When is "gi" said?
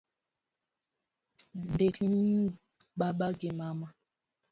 3.39-3.49